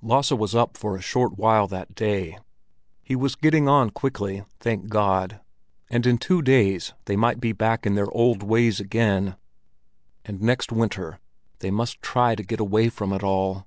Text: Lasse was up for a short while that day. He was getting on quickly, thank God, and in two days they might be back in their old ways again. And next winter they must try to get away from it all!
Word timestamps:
Lasse 0.00 0.32
was 0.32 0.54
up 0.54 0.78
for 0.78 0.96
a 0.96 1.02
short 1.02 1.36
while 1.36 1.66
that 1.68 1.94
day. 1.94 2.38
He 3.02 3.14
was 3.14 3.34
getting 3.34 3.68
on 3.68 3.90
quickly, 3.90 4.42
thank 4.58 4.88
God, 4.88 5.42
and 5.90 6.06
in 6.06 6.16
two 6.16 6.40
days 6.40 6.94
they 7.04 7.16
might 7.16 7.38
be 7.38 7.52
back 7.52 7.84
in 7.84 7.94
their 7.94 8.10
old 8.10 8.42
ways 8.42 8.80
again. 8.80 9.36
And 10.24 10.40
next 10.40 10.72
winter 10.72 11.20
they 11.58 11.70
must 11.70 12.00
try 12.00 12.34
to 12.34 12.42
get 12.42 12.60
away 12.60 12.88
from 12.88 13.12
it 13.12 13.22
all! 13.22 13.66